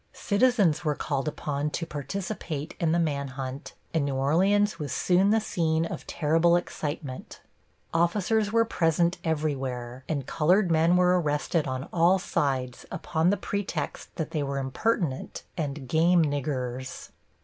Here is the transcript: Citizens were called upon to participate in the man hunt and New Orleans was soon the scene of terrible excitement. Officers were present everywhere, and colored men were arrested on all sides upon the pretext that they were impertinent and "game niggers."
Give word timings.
Citizens 0.13 0.83
were 0.83 0.95
called 0.95 1.27
upon 1.27 1.69
to 1.69 1.85
participate 1.85 2.73
in 2.79 2.91
the 2.91 2.97
man 2.97 3.27
hunt 3.27 3.75
and 3.93 4.03
New 4.05 4.15
Orleans 4.15 4.79
was 4.79 4.91
soon 4.91 5.29
the 5.29 5.39
scene 5.39 5.85
of 5.85 6.07
terrible 6.07 6.55
excitement. 6.55 7.39
Officers 7.93 8.51
were 8.51 8.65
present 8.65 9.19
everywhere, 9.23 10.03
and 10.09 10.25
colored 10.25 10.71
men 10.71 10.95
were 10.97 11.21
arrested 11.21 11.67
on 11.67 11.87
all 11.93 12.17
sides 12.17 12.83
upon 12.89 13.29
the 13.29 13.37
pretext 13.37 14.09
that 14.15 14.31
they 14.31 14.41
were 14.41 14.57
impertinent 14.57 15.43
and 15.55 15.87
"game 15.87 16.25
niggers." 16.25 17.09